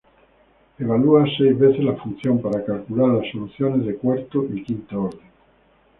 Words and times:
Evalúa 0.79 1.27
seis 1.37 1.55
veces 1.59 1.83
la 1.83 1.93
función 1.95 2.41
para 2.41 2.65
calcular 2.65 3.09
las 3.21 3.31
soluciones 3.31 3.85
de 3.85 3.97
cuarto 3.97 4.47
y 4.51 4.63
quinto 4.63 4.99
orden. 5.03 5.27